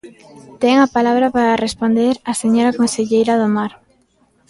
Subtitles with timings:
[0.61, 3.71] Ten a palabra para responder a señora conselleira do Mar.